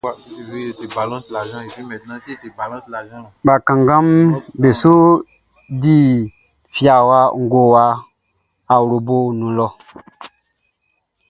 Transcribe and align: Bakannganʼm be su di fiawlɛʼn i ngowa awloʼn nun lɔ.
Bakannganʼm 3.47 4.09
be 4.59 4.69
su 4.81 4.93
di 5.81 5.97
fiawlɛʼn 6.73 7.33
i 7.37 7.39
ngowa 7.43 7.83
awloʼn 8.73 9.25
nun 9.37 9.51
lɔ. 9.57 9.67